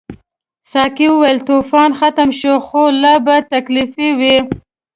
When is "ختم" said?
1.99-2.29